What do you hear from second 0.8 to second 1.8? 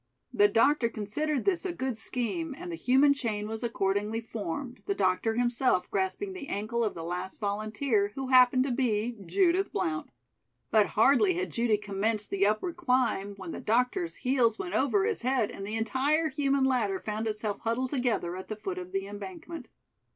considered this a